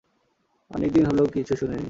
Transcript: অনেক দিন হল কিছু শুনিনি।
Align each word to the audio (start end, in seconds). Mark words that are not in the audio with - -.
অনেক 0.71 0.89
দিন 0.91 1.05
হল 1.05 1.19
কিছু 1.33 1.53
শুনিনি। 1.55 1.79